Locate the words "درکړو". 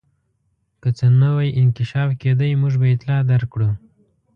3.31-3.69